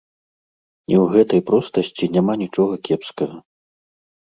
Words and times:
І 0.93 0.97
ў 1.01 1.05
гэтай 1.17 1.41
простасці 1.51 2.13
няма 2.19 2.33
нічога 2.43 2.73
кепскага. 2.87 3.35